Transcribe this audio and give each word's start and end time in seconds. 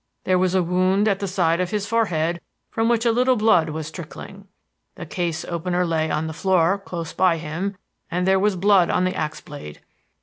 There 0.23 0.39
was 0.39 0.55
a 0.55 0.63
wound 0.63 1.07
at 1.07 1.19
the 1.19 1.27
side 1.27 1.59
of 1.61 1.69
his 1.69 1.85
forehead 1.85 2.41
from 2.71 2.89
which 2.89 3.05
a 3.05 3.11
little 3.11 3.35
blood 3.35 3.69
was 3.69 3.91
trickling. 3.91 4.47
The 4.95 5.05
case 5.05 5.45
opener 5.45 5.85
lay 5.85 6.09
on 6.09 6.25
the 6.25 6.33
floor 6.33 6.79
close 6.79 7.13
by 7.13 7.37
him 7.37 7.77
and 8.09 8.25
there 8.25 8.39
was 8.39 8.55
blood 8.55 8.89
on 8.89 9.03
the 9.03 9.13
axe 9.13 9.41
blade. 9.41 9.79